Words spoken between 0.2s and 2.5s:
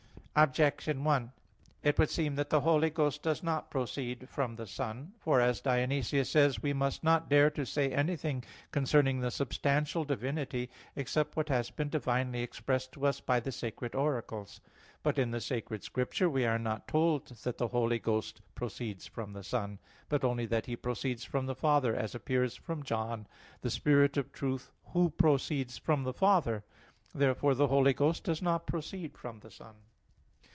Objection 1: It would seem that